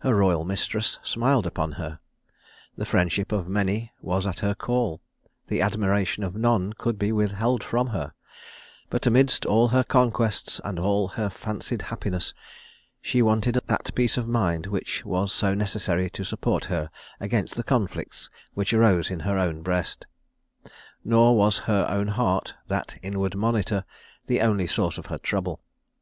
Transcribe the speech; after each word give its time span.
Her 0.00 0.14
royal 0.14 0.44
mistress 0.44 0.98
smiled 1.02 1.46
upon 1.46 1.72
her; 1.80 1.98
the 2.76 2.84
friendship 2.84 3.32
of 3.32 3.48
many 3.48 3.92
was 4.02 4.26
at 4.26 4.40
her 4.40 4.54
call; 4.54 5.00
the 5.46 5.62
admiration 5.62 6.22
of 6.22 6.36
none 6.36 6.74
could 6.74 6.98
be 6.98 7.10
withheld 7.12 7.64
from 7.64 7.86
her: 7.86 8.12
but 8.90 9.06
amidst 9.06 9.46
all 9.46 9.68
her 9.68 9.82
conquests 9.82 10.60
and 10.64 10.78
all 10.78 11.08
her 11.16 11.30
fancied 11.30 11.80
happiness 11.80 12.34
she 13.00 13.22
wanted 13.22 13.54
that 13.54 13.94
peace 13.94 14.18
of 14.18 14.28
mind 14.28 14.66
which 14.66 15.02
was 15.06 15.32
so 15.32 15.54
necessary 15.54 16.10
to 16.10 16.24
support 16.24 16.66
her 16.66 16.90
against 17.18 17.54
the 17.56 17.64
conflicts 17.64 18.28
which 18.52 18.74
arose 18.74 19.10
in 19.10 19.20
her 19.20 19.38
own 19.38 19.62
breast. 19.62 20.04
Nor 21.02 21.34
was 21.38 21.60
her 21.60 21.86
own 21.88 22.08
heart, 22.08 22.52
that 22.66 22.98
inward 23.00 23.34
monitor, 23.34 23.86
the 24.26 24.42
only 24.42 24.66
source 24.66 24.98
of 24.98 25.06
her 25.06 25.16
trouble. 25.16 25.60